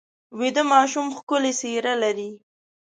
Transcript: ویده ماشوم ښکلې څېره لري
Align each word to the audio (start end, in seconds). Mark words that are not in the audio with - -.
ویده 0.39 0.63
ماشوم 0.71 1.07
ښکلې 1.17 1.51
څېره 1.59 1.93
لري 2.03 2.29